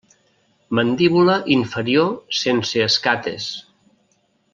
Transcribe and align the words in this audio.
Mandíbula 0.77 1.35
inferior 1.55 2.09
sense 2.39 2.81
escates. 2.87 3.51